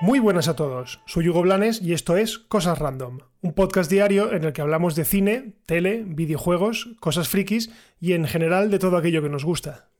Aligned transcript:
Muy 0.00 0.20
buenas 0.20 0.46
a 0.46 0.54
todos, 0.54 1.02
soy 1.06 1.28
Hugo 1.28 1.42
Blanes 1.42 1.82
y 1.82 1.92
esto 1.92 2.16
es 2.16 2.38
Cosas 2.38 2.78
Random, 2.78 3.18
un 3.40 3.52
podcast 3.52 3.90
diario 3.90 4.32
en 4.32 4.44
el 4.44 4.52
que 4.52 4.62
hablamos 4.62 4.94
de 4.94 5.04
cine, 5.04 5.54
tele, 5.66 6.04
videojuegos, 6.06 6.94
cosas 7.00 7.28
frikis 7.28 7.70
y 8.00 8.12
en 8.12 8.24
general 8.24 8.70
de 8.70 8.78
todo 8.78 8.96
aquello 8.96 9.22
que 9.22 9.28
nos 9.28 9.44
gusta. 9.44 9.90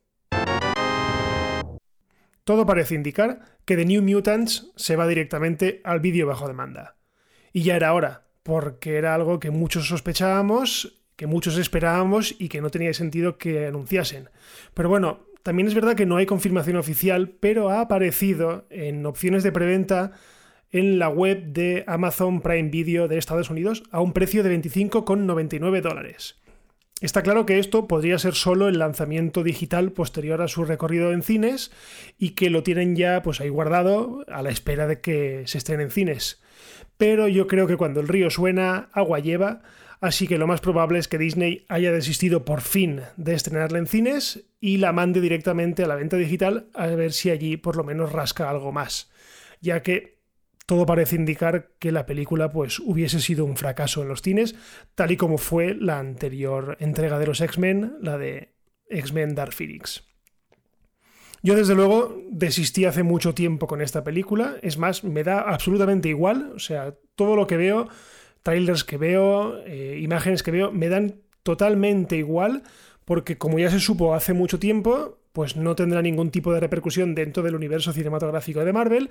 Todo 2.44 2.64
parece 2.64 2.94
indicar 2.94 3.40
que 3.64 3.76
The 3.76 3.84
New 3.84 4.02
Mutants 4.02 4.72
se 4.76 4.94
va 4.94 5.06
directamente 5.08 5.82
al 5.82 5.98
vídeo 5.98 6.28
bajo 6.28 6.46
demanda. 6.46 6.96
Y 7.52 7.62
ya 7.62 7.74
era 7.74 7.92
hora, 7.92 8.28
porque 8.44 8.96
era 8.98 9.14
algo 9.16 9.40
que 9.40 9.50
muchos 9.50 9.88
sospechábamos, 9.88 11.02
que 11.18 11.26
muchos 11.26 11.58
esperábamos 11.58 12.36
y 12.38 12.48
que 12.48 12.60
no 12.60 12.70
tenía 12.70 12.94
sentido 12.94 13.38
que 13.38 13.66
anunciasen. 13.66 14.30
Pero 14.72 14.88
bueno, 14.88 15.26
también 15.42 15.66
es 15.66 15.74
verdad 15.74 15.96
que 15.96 16.06
no 16.06 16.16
hay 16.16 16.26
confirmación 16.26 16.76
oficial, 16.76 17.30
pero 17.40 17.70
ha 17.70 17.80
aparecido 17.80 18.66
en 18.70 19.04
opciones 19.04 19.42
de 19.42 19.50
preventa 19.50 20.12
en 20.70 21.00
la 21.00 21.08
web 21.08 21.46
de 21.46 21.82
Amazon 21.88 22.40
Prime 22.40 22.68
Video 22.68 23.08
de 23.08 23.18
Estados 23.18 23.50
Unidos 23.50 23.82
a 23.90 24.00
un 24.00 24.12
precio 24.12 24.44
de 24.44 24.56
25,99 24.56 25.80
dólares. 25.80 26.36
Está 27.00 27.24
claro 27.24 27.46
que 27.46 27.58
esto 27.58 27.88
podría 27.88 28.16
ser 28.20 28.34
solo 28.34 28.68
el 28.68 28.78
lanzamiento 28.78 29.42
digital 29.42 29.90
posterior 29.90 30.40
a 30.40 30.46
su 30.46 30.64
recorrido 30.64 31.12
en 31.12 31.22
cines 31.22 31.72
y 32.16 32.30
que 32.30 32.48
lo 32.48 32.62
tienen 32.62 32.94
ya 32.94 33.22
pues 33.22 33.40
ahí 33.40 33.48
guardado 33.48 34.24
a 34.28 34.40
la 34.42 34.50
espera 34.50 34.86
de 34.86 35.00
que 35.00 35.42
se 35.46 35.58
estén 35.58 35.80
en 35.80 35.90
cines. 35.90 36.40
Pero 36.96 37.26
yo 37.26 37.48
creo 37.48 37.66
que 37.66 37.76
cuando 37.76 37.98
el 37.98 38.06
río 38.06 38.30
suena, 38.30 38.88
agua 38.92 39.18
lleva, 39.18 39.62
así 40.00 40.26
que 40.26 40.38
lo 40.38 40.46
más 40.46 40.60
probable 40.60 40.98
es 40.98 41.08
que 41.08 41.18
Disney 41.18 41.64
haya 41.68 41.92
desistido 41.92 42.44
por 42.44 42.60
fin 42.60 43.00
de 43.16 43.34
estrenarla 43.34 43.78
en 43.78 43.86
cines 43.86 44.44
y 44.60 44.78
la 44.78 44.92
mande 44.92 45.20
directamente 45.20 45.84
a 45.84 45.88
la 45.88 45.94
venta 45.94 46.16
digital 46.16 46.68
a 46.74 46.86
ver 46.86 47.12
si 47.12 47.30
allí 47.30 47.56
por 47.56 47.76
lo 47.76 47.84
menos 47.84 48.12
rasca 48.12 48.50
algo 48.50 48.72
más, 48.72 49.10
ya 49.60 49.82
que 49.82 50.18
todo 50.66 50.84
parece 50.84 51.16
indicar 51.16 51.70
que 51.78 51.92
la 51.92 52.04
película 52.04 52.52
pues 52.52 52.78
hubiese 52.78 53.20
sido 53.20 53.46
un 53.46 53.56
fracaso 53.56 54.02
en 54.02 54.08
los 54.08 54.20
cines, 54.20 54.54
tal 54.94 55.10
y 55.10 55.16
como 55.16 55.38
fue 55.38 55.74
la 55.74 55.98
anterior 55.98 56.76
entrega 56.78 57.18
de 57.18 57.26
los 57.26 57.40
X-Men, 57.40 57.94
la 58.02 58.18
de 58.18 58.54
X-Men 58.90 59.34
Dark 59.34 59.54
Phoenix. 59.54 60.04
Yo 61.42 61.54
desde 61.54 61.74
luego 61.74 62.20
desistí 62.30 62.84
hace 62.84 63.02
mucho 63.02 63.32
tiempo 63.32 63.66
con 63.66 63.80
esta 63.80 64.04
película, 64.04 64.56
es 64.60 64.76
más, 64.76 65.04
me 65.04 65.24
da 65.24 65.40
absolutamente 65.40 66.08
igual, 66.08 66.52
o 66.54 66.58
sea, 66.58 66.96
todo 67.14 67.34
lo 67.34 67.46
que 67.46 67.56
veo, 67.56 67.88
trailers 68.48 68.82
que 68.82 68.96
veo, 68.96 69.58
eh, 69.66 69.98
imágenes 70.00 70.42
que 70.42 70.50
veo, 70.50 70.72
me 70.72 70.88
dan 70.88 71.16
totalmente 71.42 72.16
igual, 72.16 72.62
porque 73.04 73.36
como 73.36 73.58
ya 73.58 73.70
se 73.70 73.78
supo 73.78 74.14
hace 74.14 74.32
mucho 74.32 74.58
tiempo, 74.58 75.18
pues 75.34 75.56
no 75.56 75.76
tendrá 75.76 76.00
ningún 76.00 76.30
tipo 76.30 76.54
de 76.54 76.60
repercusión 76.60 77.14
dentro 77.14 77.42
del 77.42 77.54
universo 77.54 77.92
cinematográfico 77.92 78.64
de 78.64 78.72
Marvel. 78.72 79.10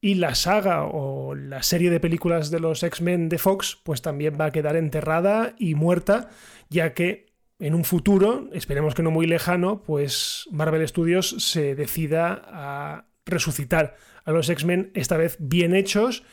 Y 0.00 0.16
la 0.16 0.34
saga 0.34 0.82
o 0.82 1.36
la 1.36 1.62
serie 1.62 1.90
de 1.90 2.00
películas 2.00 2.50
de 2.50 2.58
los 2.58 2.82
X-Men 2.82 3.28
de 3.28 3.38
Fox, 3.38 3.78
pues 3.84 4.02
también 4.02 4.36
va 4.38 4.46
a 4.46 4.50
quedar 4.50 4.74
enterrada 4.74 5.54
y 5.60 5.76
muerta, 5.76 6.28
ya 6.68 6.92
que 6.92 7.26
en 7.60 7.72
un 7.72 7.84
futuro, 7.84 8.50
esperemos 8.52 8.96
que 8.96 9.04
no 9.04 9.12
muy 9.12 9.28
lejano, 9.28 9.84
pues 9.84 10.48
Marvel 10.50 10.86
Studios 10.88 11.36
se 11.38 11.76
decida 11.76 12.42
a 12.46 13.06
resucitar 13.24 13.94
a 14.24 14.32
los 14.32 14.50
X-Men, 14.50 14.90
esta 14.94 15.16
vez 15.16 15.36
bien 15.38 15.72
hechos 15.72 16.24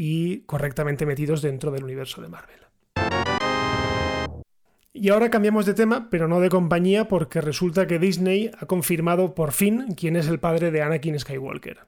y 0.00 0.42
correctamente 0.42 1.06
metidos 1.06 1.42
dentro 1.42 1.72
del 1.72 1.82
universo 1.82 2.22
de 2.22 2.28
Marvel. 2.28 2.60
Y 4.92 5.08
ahora 5.08 5.28
cambiamos 5.28 5.66
de 5.66 5.74
tema, 5.74 6.08
pero 6.08 6.28
no 6.28 6.38
de 6.38 6.48
compañía, 6.48 7.08
porque 7.08 7.40
resulta 7.40 7.88
que 7.88 7.98
Disney 7.98 8.52
ha 8.58 8.66
confirmado 8.66 9.34
por 9.34 9.50
fin 9.50 9.94
quién 9.96 10.14
es 10.14 10.28
el 10.28 10.38
padre 10.38 10.70
de 10.70 10.82
Anakin 10.82 11.18
Skywalker. 11.18 11.80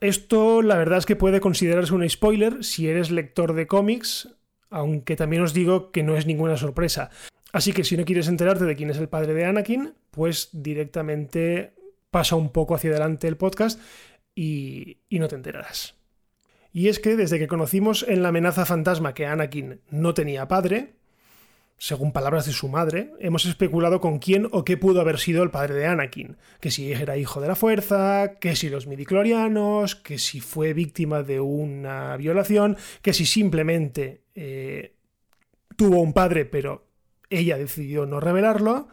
Esto 0.00 0.60
la 0.60 0.76
verdad 0.76 0.98
es 0.98 1.06
que 1.06 1.14
puede 1.14 1.40
considerarse 1.40 1.94
un 1.94 2.08
spoiler 2.08 2.64
si 2.64 2.88
eres 2.88 3.12
lector 3.12 3.52
de 3.52 3.68
cómics, 3.68 4.28
aunque 4.70 5.14
también 5.14 5.42
os 5.42 5.54
digo 5.54 5.92
que 5.92 6.02
no 6.02 6.16
es 6.16 6.26
ninguna 6.26 6.56
sorpresa. 6.56 7.10
Así 7.52 7.72
que 7.72 7.84
si 7.84 7.96
no 7.96 8.04
quieres 8.04 8.26
enterarte 8.26 8.64
de 8.64 8.74
quién 8.74 8.90
es 8.90 8.98
el 8.98 9.08
padre 9.08 9.34
de 9.34 9.44
Anakin, 9.44 9.94
pues 10.10 10.48
directamente 10.52 11.74
pasa 12.10 12.34
un 12.34 12.50
poco 12.50 12.74
hacia 12.74 12.90
adelante 12.90 13.28
el 13.28 13.36
podcast 13.36 13.80
y, 14.34 14.98
y 15.08 15.20
no 15.20 15.28
te 15.28 15.36
enterarás. 15.36 15.97
Y 16.72 16.88
es 16.88 16.98
que 16.98 17.16
desde 17.16 17.38
que 17.38 17.48
conocimos 17.48 18.04
en 18.06 18.22
la 18.22 18.28
amenaza 18.28 18.66
fantasma 18.66 19.14
que 19.14 19.26
Anakin 19.26 19.80
no 19.90 20.14
tenía 20.14 20.48
padre, 20.48 20.94
según 21.78 22.12
palabras 22.12 22.44
de 22.44 22.52
su 22.52 22.68
madre, 22.68 23.12
hemos 23.20 23.46
especulado 23.46 24.00
con 24.00 24.18
quién 24.18 24.48
o 24.50 24.64
qué 24.64 24.76
pudo 24.76 25.00
haber 25.00 25.18
sido 25.18 25.44
el 25.44 25.50
padre 25.50 25.74
de 25.74 25.86
Anakin. 25.86 26.36
Que 26.60 26.72
si 26.72 26.92
era 26.92 27.16
hijo 27.16 27.40
de 27.40 27.48
la 27.48 27.54
fuerza, 27.54 28.38
que 28.40 28.56
si 28.56 28.68
los 28.68 28.88
midiclorianos, 28.88 29.94
que 29.94 30.18
si 30.18 30.40
fue 30.40 30.72
víctima 30.72 31.22
de 31.22 31.40
una 31.40 32.16
violación, 32.16 32.76
que 33.00 33.12
si 33.12 33.26
simplemente 33.26 34.24
eh, 34.34 34.96
tuvo 35.76 36.00
un 36.00 36.12
padre 36.12 36.44
pero 36.44 36.87
ella 37.30 37.58
decidió 37.58 38.06
no 38.06 38.20
revelarlo. 38.20 38.88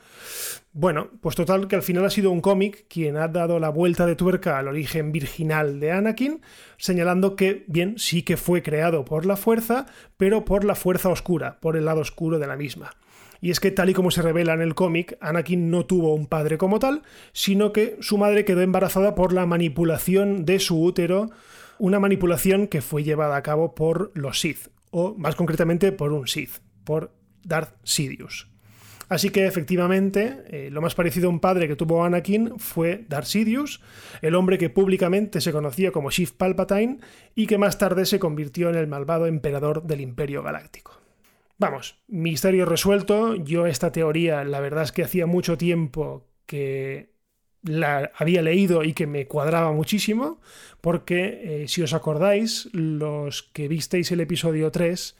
Bueno, 0.73 1.07
pues 1.21 1.37
total 1.37 1.69
que 1.69 1.77
al 1.77 1.83
final 1.83 2.03
ha 2.03 2.09
sido 2.09 2.31
un 2.31 2.41
cómic 2.41 2.85
quien 2.89 3.15
ha 3.15 3.29
dado 3.29 3.59
la 3.59 3.69
vuelta 3.69 4.05
de 4.05 4.17
tuerca 4.17 4.59
al 4.59 4.67
origen 4.67 5.13
virginal 5.13 5.79
de 5.79 5.93
Anakin, 5.93 6.41
señalando 6.77 7.37
que, 7.37 7.63
bien, 7.67 7.95
sí 7.97 8.23
que 8.23 8.35
fue 8.35 8.61
creado 8.61 9.05
por 9.05 9.25
la 9.25 9.37
fuerza, 9.37 9.85
pero 10.17 10.43
por 10.43 10.65
la 10.65 10.75
fuerza 10.75 11.09
oscura, 11.09 11.59
por 11.61 11.77
el 11.77 11.85
lado 11.85 12.01
oscuro 12.01 12.39
de 12.39 12.47
la 12.47 12.57
misma. 12.57 12.91
Y 13.39 13.51
es 13.51 13.59
que 13.59 13.71
tal 13.71 13.89
y 13.89 13.93
como 13.93 14.11
se 14.11 14.21
revela 14.21 14.53
en 14.53 14.61
el 14.61 14.75
cómic, 14.75 15.17
Anakin 15.21 15.69
no 15.69 15.85
tuvo 15.85 16.13
un 16.13 16.27
padre 16.27 16.57
como 16.57 16.79
tal, 16.79 17.03
sino 17.31 17.71
que 17.71 17.97
su 18.01 18.17
madre 18.17 18.43
quedó 18.43 18.61
embarazada 18.61 19.15
por 19.15 19.31
la 19.31 19.45
manipulación 19.45 20.45
de 20.45 20.59
su 20.59 20.83
útero, 20.83 21.29
una 21.77 21.99
manipulación 21.99 22.67
que 22.67 22.81
fue 22.81 23.03
llevada 23.03 23.35
a 23.37 23.43
cabo 23.43 23.75
por 23.75 24.11
los 24.13 24.39
Sith, 24.41 24.69
o 24.91 25.15
más 25.17 25.35
concretamente 25.35 25.91
por 25.91 26.11
un 26.11 26.27
Sith, 26.27 26.59
por 26.83 27.11
Darth 27.45 27.77
Sidious. 27.83 28.49
Así 29.07 29.29
que 29.29 29.45
efectivamente, 29.45 30.43
eh, 30.47 30.69
lo 30.71 30.81
más 30.81 30.95
parecido 30.95 31.27
a 31.27 31.29
un 31.29 31.39
padre 31.39 31.67
que 31.67 31.75
tuvo 31.75 32.03
Anakin 32.03 32.57
fue 32.57 33.05
Darth 33.07 33.27
Sidious, 33.27 33.81
el 34.21 34.35
hombre 34.35 34.57
que 34.57 34.69
públicamente 34.71 35.41
se 35.41 35.51
conocía 35.51 35.91
como 35.91 36.09
Chief 36.09 36.31
Palpatine 36.31 36.97
y 37.35 37.45
que 37.45 37.59
más 37.59 37.77
tarde 37.77 38.05
se 38.05 38.19
convirtió 38.19 38.69
en 38.69 38.75
el 38.75 38.87
malvado 38.87 39.27
emperador 39.27 39.83
del 39.83 40.01
Imperio 40.01 40.41
Galáctico. 40.41 40.99
Vamos, 41.57 42.03
misterio 42.07 42.65
resuelto. 42.65 43.35
Yo 43.35 43.67
esta 43.67 43.91
teoría, 43.91 44.43
la 44.43 44.59
verdad 44.59 44.83
es 44.83 44.91
que 44.91 45.03
hacía 45.03 45.25
mucho 45.25 45.57
tiempo 45.57 46.27
que 46.45 47.13
la 47.63 48.11
había 48.15 48.41
leído 48.41 48.83
y 48.83 48.93
que 48.93 49.07
me 49.07 49.27
cuadraba 49.27 49.71
muchísimo, 49.71 50.41
porque 50.81 51.63
eh, 51.63 51.67
si 51.67 51.81
os 51.81 51.93
acordáis, 51.93 52.69
los 52.73 53.43
que 53.43 53.67
visteis 53.67 54.11
el 54.11 54.19
episodio 54.19 54.71
3, 54.71 55.15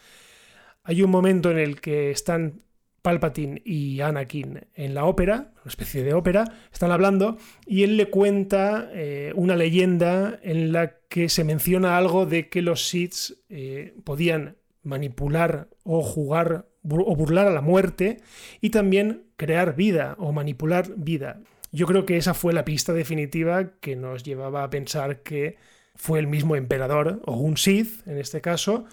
hay 0.86 1.02
un 1.02 1.12
momento 1.12 1.52
en 1.52 1.58
el 1.58 1.82
que 1.82 2.12
están 2.12 2.62
Palpatine 3.02 3.62
y 3.66 4.02
Anakin 4.02 4.62
en 4.74 4.96
la 4.96 5.06
ópera, 5.06 5.52
una 5.54 5.70
especie 5.70 6.04
de 6.04 6.14
ópera, 6.14 6.46
están 6.72 6.92
hablando 6.92 7.38
y 7.68 7.84
él 7.84 7.98
le 7.98 8.10
cuenta 8.10 8.90
eh, 8.94 9.32
una 9.36 9.56
leyenda 9.56 10.40
en 10.42 10.72
la 10.72 10.96
que 11.08 11.30
se 11.30 11.44
menciona 11.44 11.98
algo 11.98 12.26
de 12.26 12.50
que 12.50 12.64
los 12.64 12.88
Sith 12.88 13.38
eh, 13.50 13.94
podían 14.04 14.58
manipular 14.82 15.70
o 15.84 16.02
jugar 16.02 16.68
o 16.88 17.16
burlar 17.16 17.48
a 17.48 17.52
la 17.52 17.62
muerte 17.62 18.18
y 18.62 18.70
también 18.70 19.24
crear 19.38 19.76
vida 19.76 20.16
o 20.20 20.32
manipular 20.32 20.92
vida. 20.96 21.42
Yo 21.72 21.88
creo 21.88 22.06
que 22.06 22.18
esa 22.18 22.34
fue 22.34 22.54
la 22.54 22.66
pista 22.66 22.94
definitiva 22.94 23.72
que 23.82 23.96
nos 23.96 24.24
llevaba 24.24 24.64
a 24.64 24.70
pensar 24.70 25.22
que 25.22 25.58
fue 25.96 26.20
el 26.20 26.28
mismo 26.28 26.56
emperador 26.56 27.22
o 27.26 27.38
un 27.38 27.58
Sith 27.58 28.08
en 28.08 28.18
este 28.18 28.42
caso 28.42 28.86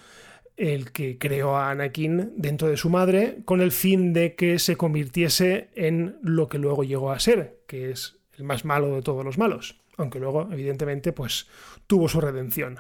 el 0.63 0.93
que 0.93 1.19
creó 1.19 1.57
a 1.57 1.71
Anakin 1.71 2.35
dentro 2.37 2.69
de 2.69 2.77
su 2.77 2.89
madre 2.89 3.39
con 3.45 3.61
el 3.61 3.73
fin 3.73 4.13
de 4.13 4.37
que 4.37 4.61
se 4.61 4.77
convirtiese 4.77 5.71
en 5.75 6.19
lo 6.23 6.49
que 6.49 6.59
luego 6.59 6.85
llegó 6.85 7.11
a 7.11 7.19
ser, 7.19 7.59
que 7.67 7.91
es 7.91 8.21
el 8.39 8.45
más 8.45 8.65
malo 8.65 8.95
de 8.95 9.03
todos 9.03 9.25
los 9.25 9.39
malos, 9.39 9.81
aunque 9.97 10.21
luego 10.21 10.49
evidentemente 10.53 11.13
pues 11.13 11.49
tuvo 11.89 12.09
su 12.09 12.21
redención. 12.21 12.79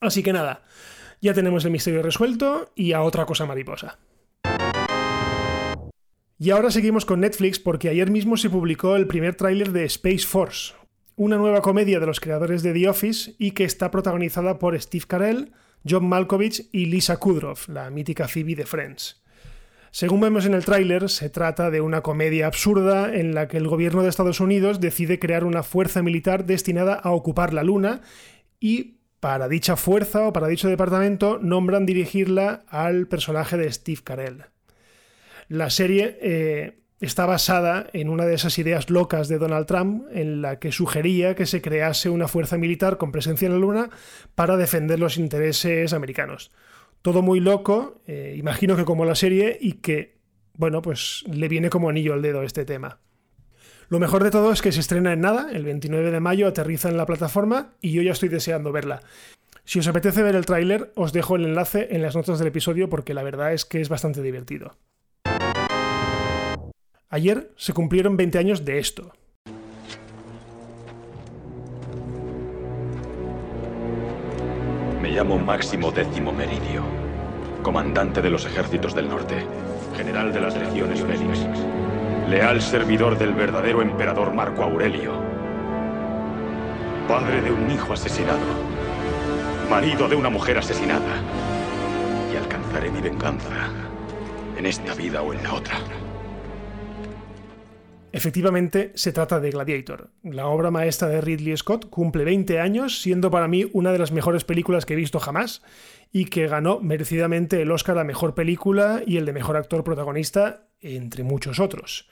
Así 0.00 0.24
que 0.24 0.32
nada, 0.32 0.64
ya 1.20 1.32
tenemos 1.32 1.64
el 1.64 1.70
misterio 1.70 2.02
resuelto 2.02 2.72
y 2.74 2.92
a 2.92 3.02
otra 3.02 3.24
cosa 3.24 3.46
mariposa. 3.46 4.00
Y 6.38 6.50
ahora 6.50 6.72
seguimos 6.72 7.04
con 7.04 7.20
Netflix 7.20 7.60
porque 7.60 7.88
ayer 7.88 8.10
mismo 8.10 8.36
se 8.36 8.50
publicó 8.50 8.96
el 8.96 9.06
primer 9.06 9.36
tráiler 9.36 9.70
de 9.70 9.84
Space 9.84 10.26
Force, 10.26 10.74
una 11.14 11.36
nueva 11.36 11.62
comedia 11.62 12.00
de 12.00 12.06
los 12.06 12.18
creadores 12.18 12.64
de 12.64 12.72
The 12.72 12.88
Office 12.88 13.36
y 13.38 13.52
que 13.52 13.62
está 13.62 13.92
protagonizada 13.92 14.58
por 14.58 14.80
Steve 14.80 15.04
Carell, 15.06 15.52
John 15.88 16.08
Malkovich 16.08 16.68
y 16.72 16.86
Lisa 16.86 17.18
Kudrow, 17.18 17.56
la 17.68 17.90
mítica 17.90 18.28
Phoebe 18.28 18.54
de 18.54 18.66
Friends. 18.66 19.22
Según 19.92 20.20
vemos 20.20 20.46
en 20.46 20.54
el 20.54 20.64
tráiler, 20.64 21.08
se 21.08 21.30
trata 21.30 21.70
de 21.70 21.80
una 21.80 22.00
comedia 22.00 22.46
absurda 22.46 23.12
en 23.12 23.34
la 23.34 23.48
que 23.48 23.56
el 23.56 23.66
gobierno 23.66 24.02
de 24.02 24.08
Estados 24.08 24.38
Unidos 24.38 24.80
decide 24.80 25.18
crear 25.18 25.44
una 25.44 25.64
fuerza 25.64 26.02
militar 26.02 26.44
destinada 26.44 26.94
a 26.94 27.10
ocupar 27.10 27.52
la 27.52 27.64
Luna 27.64 28.02
y 28.60 29.00
para 29.18 29.48
dicha 29.48 29.76
fuerza 29.76 30.28
o 30.28 30.32
para 30.32 30.46
dicho 30.46 30.68
departamento 30.68 31.38
nombran 31.42 31.86
dirigirla 31.86 32.64
al 32.68 33.08
personaje 33.08 33.56
de 33.56 33.72
Steve 33.72 34.00
Carell. 34.04 34.44
La 35.48 35.70
serie 35.70 36.18
eh, 36.22 36.79
está 37.00 37.24
basada 37.24 37.86
en 37.92 38.10
una 38.10 38.26
de 38.26 38.34
esas 38.34 38.58
ideas 38.58 38.90
locas 38.90 39.28
de 39.28 39.38
Donald 39.38 39.66
Trump 39.66 40.06
en 40.12 40.42
la 40.42 40.58
que 40.58 40.70
sugería 40.70 41.34
que 41.34 41.46
se 41.46 41.62
crease 41.62 42.10
una 42.10 42.28
fuerza 42.28 42.58
militar 42.58 42.98
con 42.98 43.10
presencia 43.10 43.46
en 43.46 43.52
la 43.52 43.58
Luna 43.58 43.90
para 44.34 44.56
defender 44.56 45.00
los 45.00 45.16
intereses 45.16 45.92
americanos. 45.94 46.50
Todo 47.02 47.22
muy 47.22 47.40
loco, 47.40 48.02
eh, 48.06 48.34
imagino 48.36 48.76
que 48.76 48.84
como 48.84 49.06
la 49.06 49.14
serie, 49.14 49.56
y 49.58 49.74
que, 49.74 50.18
bueno, 50.54 50.82
pues 50.82 51.24
le 51.26 51.48
viene 51.48 51.70
como 51.70 51.88
anillo 51.88 52.12
al 52.12 52.20
dedo 52.20 52.42
este 52.42 52.66
tema. 52.66 52.98
Lo 53.88 53.98
mejor 53.98 54.22
de 54.22 54.30
todo 54.30 54.52
es 54.52 54.60
que 54.60 54.70
se 54.70 54.80
estrena 54.80 55.14
en 55.14 55.22
nada, 55.22 55.50
el 55.50 55.64
29 55.64 56.10
de 56.10 56.20
mayo 56.20 56.46
aterriza 56.46 56.90
en 56.90 56.98
la 56.98 57.06
plataforma 57.06 57.72
y 57.80 57.92
yo 57.92 58.02
ya 58.02 58.12
estoy 58.12 58.28
deseando 58.28 58.70
verla. 58.70 59.02
Si 59.64 59.78
os 59.78 59.88
apetece 59.88 60.22
ver 60.22 60.36
el 60.36 60.46
tráiler, 60.46 60.92
os 60.94 61.12
dejo 61.12 61.36
el 61.36 61.46
enlace 61.46 61.88
en 61.90 62.02
las 62.02 62.14
notas 62.14 62.38
del 62.38 62.48
episodio 62.48 62.88
porque 62.88 63.14
la 63.14 63.22
verdad 63.22 63.52
es 63.52 63.64
que 63.64 63.80
es 63.80 63.88
bastante 63.88 64.22
divertido. 64.22 64.76
Ayer 67.12 67.52
se 67.56 67.72
cumplieron 67.72 68.16
20 68.16 68.38
años 68.38 68.64
de 68.64 68.78
esto. 68.78 69.12
Me 75.02 75.10
llamo 75.10 75.36
Máximo 75.36 75.90
Décimo 75.90 76.32
Meridio, 76.32 76.84
comandante 77.64 78.22
de 78.22 78.30
los 78.30 78.46
ejércitos 78.46 78.94
del 78.94 79.08
norte, 79.08 79.44
general 79.96 80.32
de 80.32 80.40
las 80.40 80.56
legiones 80.56 81.00
Félix. 81.00 81.40
Leal 82.28 82.62
servidor 82.62 83.18
del 83.18 83.34
verdadero 83.34 83.82
emperador 83.82 84.32
Marco 84.32 84.62
Aurelio. 84.62 85.14
Padre 87.08 87.42
de 87.42 87.50
un 87.50 87.68
hijo 87.72 87.92
asesinado. 87.92 88.38
Marido 89.68 90.08
de 90.08 90.14
una 90.14 90.30
mujer 90.30 90.58
asesinada. 90.58 91.20
Y 92.32 92.36
alcanzaré 92.36 92.88
mi 92.88 93.00
venganza. 93.00 93.68
En 94.56 94.64
esta 94.64 94.94
vida 94.94 95.22
o 95.22 95.34
en 95.34 95.42
la 95.42 95.54
otra. 95.54 95.74
Efectivamente, 98.12 98.90
se 98.94 99.12
trata 99.12 99.38
de 99.38 99.50
Gladiator. 99.50 100.10
La 100.22 100.46
obra 100.46 100.70
maestra 100.70 101.08
de 101.08 101.20
Ridley 101.20 101.56
Scott 101.56 101.88
cumple 101.90 102.24
20 102.24 102.58
años, 102.58 103.00
siendo 103.00 103.30
para 103.30 103.46
mí 103.46 103.70
una 103.72 103.92
de 103.92 103.98
las 103.98 104.10
mejores 104.10 104.44
películas 104.44 104.84
que 104.84 104.94
he 104.94 104.96
visto 104.96 105.20
jamás, 105.20 105.62
y 106.12 106.24
que 106.24 106.48
ganó 106.48 106.80
merecidamente 106.80 107.62
el 107.62 107.70
Oscar 107.70 107.98
a 107.98 108.04
Mejor 108.04 108.34
Película 108.34 109.02
y 109.06 109.16
el 109.16 109.26
de 109.26 109.32
Mejor 109.32 109.56
Actor 109.56 109.84
Protagonista, 109.84 110.66
entre 110.80 111.22
muchos 111.22 111.60
otros. 111.60 112.08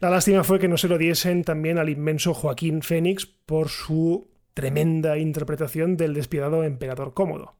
La 0.00 0.10
lástima 0.10 0.42
fue 0.42 0.58
que 0.58 0.68
no 0.68 0.78
se 0.78 0.88
lo 0.88 0.98
diesen 0.98 1.44
también 1.44 1.78
al 1.78 1.88
inmenso 1.88 2.34
Joaquín 2.34 2.82
Phoenix 2.82 3.26
por 3.26 3.68
su 3.68 4.28
tremenda 4.54 5.18
interpretación 5.18 5.96
del 5.96 6.14
despiadado 6.14 6.64
emperador 6.64 7.14
cómodo. 7.14 7.54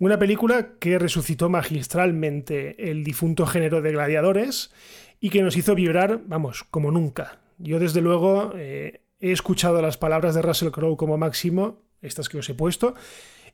Una 0.00 0.18
película 0.18 0.70
que 0.80 0.98
resucitó 0.98 1.48
magistralmente 1.48 2.90
el 2.90 3.04
difunto 3.04 3.46
género 3.46 3.80
de 3.80 3.92
gladiadores 3.92 4.72
y 5.20 5.30
que 5.30 5.42
nos 5.42 5.56
hizo 5.56 5.74
vibrar, 5.74 6.20
vamos, 6.26 6.64
como 6.64 6.90
nunca. 6.90 7.38
Yo 7.58 7.78
desde 7.78 8.00
luego 8.00 8.52
eh, 8.56 9.02
he 9.20 9.30
escuchado 9.30 9.80
las 9.80 9.96
palabras 9.96 10.34
de 10.34 10.42
Russell 10.42 10.70
Crowe 10.70 10.96
como 10.96 11.16
máximo, 11.16 11.82
estas 12.02 12.28
que 12.28 12.38
os 12.38 12.48
he 12.48 12.54
puesto, 12.54 12.94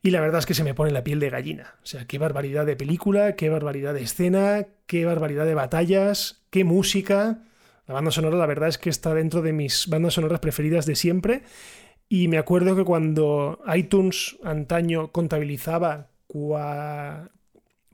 y 0.02 0.10
la 0.10 0.20
verdad 0.20 0.38
es 0.38 0.46
que 0.46 0.54
se 0.54 0.64
me 0.64 0.74
pone 0.74 0.92
la 0.92 1.04
piel 1.04 1.20
de 1.20 1.28
gallina. 1.28 1.74
O 1.82 1.86
sea, 1.86 2.06
qué 2.06 2.18
barbaridad 2.18 2.64
de 2.64 2.74
película, 2.74 3.36
qué 3.36 3.50
barbaridad 3.50 3.92
de 3.92 4.02
escena, 4.02 4.66
qué 4.86 5.04
barbaridad 5.04 5.44
de 5.44 5.54
batallas, 5.54 6.42
qué 6.50 6.64
música. 6.64 7.42
La 7.86 7.94
banda 7.94 8.10
sonora, 8.10 8.38
la 8.38 8.46
verdad 8.46 8.70
es 8.70 8.78
que 8.78 8.88
está 8.88 9.12
dentro 9.14 9.42
de 9.42 9.52
mis 9.52 9.88
bandas 9.88 10.14
sonoras 10.14 10.40
preferidas 10.40 10.86
de 10.86 10.96
siempre. 10.96 11.42
Y 12.08 12.28
me 12.28 12.38
acuerdo 12.38 12.74
que 12.74 12.84
cuando 12.84 13.60
iTunes 13.74 14.38
antaño 14.42 15.12
contabilizaba 15.12 16.09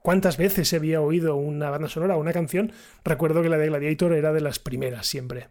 cuántas 0.02 0.36
veces 0.36 0.72
había 0.72 1.00
oído 1.00 1.36
una 1.36 1.70
banda 1.70 1.88
sonora 1.88 2.16
o 2.16 2.20
una 2.20 2.32
canción, 2.32 2.72
recuerdo 3.04 3.42
que 3.42 3.48
la 3.48 3.58
de 3.58 3.66
Gladiator 3.66 4.12
era 4.12 4.32
de 4.32 4.40
las 4.40 4.58
primeras 4.58 5.06
siempre. 5.06 5.48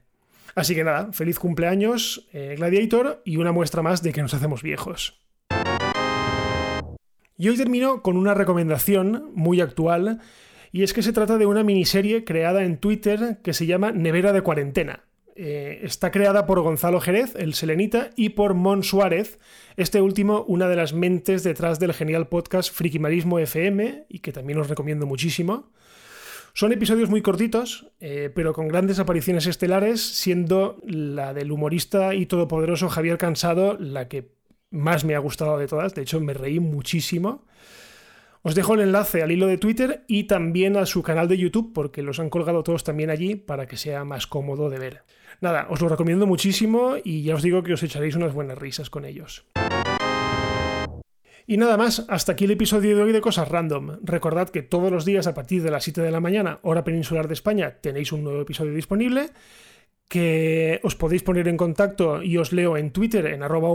Así 0.55 0.73
que 0.73 0.83
nada, 0.83 1.11
feliz 1.11 1.37
cumpleaños, 1.37 2.27
eh, 2.31 2.55
Gladiator, 2.57 3.21
y 3.25 3.37
una 3.37 3.51
muestra 3.51 3.81
más 3.81 4.01
de 4.01 4.13
que 4.13 4.21
nos 4.21 4.33
hacemos 4.33 4.63
viejos. 4.63 5.19
Y 7.37 7.49
hoy 7.49 7.57
termino 7.57 8.01
con 8.01 8.15
una 8.15 8.33
recomendación 8.33 9.31
muy 9.35 9.59
actual 9.59 10.21
y 10.71 10.83
es 10.83 10.93
que 10.93 11.01
se 11.01 11.11
trata 11.11 11.37
de 11.37 11.45
una 11.45 11.63
miniserie 11.63 12.23
creada 12.23 12.63
en 12.63 12.77
Twitter 12.77 13.39
que 13.43 13.53
se 13.53 13.65
llama 13.65 13.91
Nevera 13.91 14.31
de 14.31 14.41
Cuarentena. 14.41 15.03
Eh, 15.35 15.81
está 15.83 16.11
creada 16.11 16.45
por 16.45 16.61
Gonzalo 16.61 17.01
Jerez, 17.01 17.35
el 17.35 17.53
Selenita, 17.53 18.11
y 18.15 18.29
por 18.29 18.53
Mon 18.53 18.83
Suárez, 18.83 19.37
este 19.75 19.99
último, 19.99 20.45
una 20.47 20.69
de 20.69 20.77
las 20.77 20.93
mentes 20.93 21.43
detrás 21.43 21.77
del 21.77 21.93
genial 21.93 22.27
podcast 22.29 22.73
Frikimarismo 22.73 23.37
FM, 23.39 24.05
y 24.07 24.19
que 24.19 24.31
también 24.31 24.59
os 24.59 24.69
recomiendo 24.69 25.05
muchísimo. 25.05 25.71
Son 26.53 26.71
episodios 26.71 27.09
muy 27.09 27.21
cortitos, 27.21 27.91
eh, 27.99 28.31
pero 28.33 28.53
con 28.53 28.69
grandes 28.69 28.97
apariciones 28.99 29.45
estelares, 29.45 30.01
siendo 30.01 30.77
la 30.85 31.33
del 31.33 31.51
humorista 31.51 32.15
y 32.15 32.27
todopoderoso 32.27 32.87
Javier 32.87 33.17
Cansado 33.17 33.77
la 33.77 34.07
que 34.07 34.31
más 34.69 35.03
me 35.03 35.15
ha 35.15 35.19
gustado 35.19 35.57
de 35.57 35.67
todas. 35.67 35.93
De 35.95 36.03
hecho, 36.03 36.21
me 36.21 36.33
reí 36.33 36.61
muchísimo. 36.61 37.45
Os 38.47 38.53
dejo 38.53 38.75
el 38.75 38.81
enlace 38.81 39.23
al 39.23 39.31
hilo 39.31 39.47
de 39.47 39.57
Twitter 39.57 40.03
y 40.05 40.25
también 40.25 40.77
a 40.77 40.85
su 40.85 41.01
canal 41.01 41.27
de 41.27 41.35
YouTube, 41.35 41.73
porque 41.73 42.03
los 42.03 42.19
han 42.19 42.29
colgado 42.29 42.61
todos 42.61 42.83
también 42.83 43.09
allí 43.09 43.33
para 43.33 43.65
que 43.65 43.75
sea 43.75 44.05
más 44.05 44.27
cómodo 44.27 44.69
de 44.69 44.77
ver. 44.77 45.01
Nada, 45.41 45.65
os 45.71 45.81
lo 45.81 45.89
recomiendo 45.89 46.27
muchísimo 46.27 46.93
y 47.03 47.23
ya 47.23 47.33
os 47.33 47.41
digo 47.41 47.63
que 47.63 47.73
os 47.73 47.81
echaréis 47.81 48.15
unas 48.15 48.35
buenas 48.35 48.59
risas 48.59 48.91
con 48.91 49.03
ellos. 49.03 49.47
Y 51.47 51.57
nada 51.57 51.75
más, 51.75 52.05
hasta 52.07 52.33
aquí 52.33 52.45
el 52.45 52.51
episodio 52.51 52.95
de 52.95 53.01
hoy 53.01 53.13
de 53.13 53.21
Cosas 53.21 53.49
Random. 53.49 53.97
Recordad 54.03 54.49
que 54.49 54.61
todos 54.61 54.91
los 54.91 55.05
días 55.05 55.25
a 55.25 55.33
partir 55.33 55.63
de 55.63 55.71
las 55.71 55.83
7 55.83 56.03
de 56.03 56.11
la 56.11 56.19
mañana, 56.19 56.59
hora 56.61 56.83
peninsular 56.83 57.27
de 57.27 57.33
España, 57.33 57.79
tenéis 57.81 58.11
un 58.11 58.23
nuevo 58.23 58.41
episodio 58.41 58.75
disponible 58.75 59.31
que 60.07 60.79
os 60.83 60.95
podéis 60.95 61.23
poner 61.23 61.47
en 61.47 61.57
contacto 61.57 62.21
y 62.21 62.37
os 62.37 62.51
leo 62.53 62.77
en 62.77 62.91
Twitter 62.91 63.25
en 63.27 63.43
arroba 63.43 63.69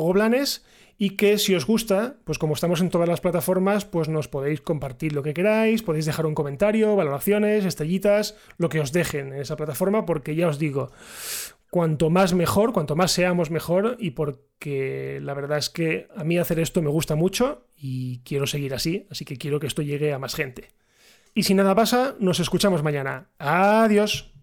y 1.02 1.16
que 1.16 1.38
si 1.38 1.54
os 1.54 1.66
gusta, 1.66 2.16
pues 2.24 2.38
como 2.38 2.52
estamos 2.52 2.82
en 2.82 2.90
todas 2.90 3.08
las 3.08 3.22
plataformas, 3.22 3.86
pues 3.86 4.10
nos 4.10 4.28
podéis 4.28 4.60
compartir 4.60 5.14
lo 5.14 5.22
que 5.22 5.32
queráis, 5.32 5.82
podéis 5.82 6.04
dejar 6.04 6.26
un 6.26 6.34
comentario, 6.34 6.94
valoraciones, 6.94 7.64
estrellitas, 7.64 8.36
lo 8.58 8.68
que 8.68 8.80
os 8.80 8.92
dejen 8.92 9.32
en 9.32 9.40
esa 9.40 9.56
plataforma, 9.56 10.04
porque 10.04 10.34
ya 10.34 10.46
os 10.46 10.58
digo, 10.58 10.92
cuanto 11.70 12.10
más 12.10 12.34
mejor, 12.34 12.74
cuanto 12.74 12.96
más 12.96 13.12
seamos 13.12 13.50
mejor 13.50 13.96
y 13.98 14.10
porque 14.10 15.20
la 15.22 15.32
verdad 15.32 15.56
es 15.56 15.70
que 15.70 16.08
a 16.14 16.22
mí 16.22 16.36
hacer 16.36 16.60
esto 16.60 16.82
me 16.82 16.90
gusta 16.90 17.14
mucho 17.14 17.66
y 17.78 18.18
quiero 18.18 18.46
seguir 18.46 18.74
así, 18.74 19.06
así 19.10 19.24
que 19.24 19.38
quiero 19.38 19.58
que 19.58 19.68
esto 19.68 19.80
llegue 19.80 20.12
a 20.12 20.18
más 20.18 20.34
gente. 20.34 20.68
Y 21.32 21.44
si 21.44 21.54
nada 21.54 21.74
pasa, 21.74 22.16
nos 22.18 22.40
escuchamos 22.40 22.82
mañana. 22.82 23.30
Adiós. 23.38 24.34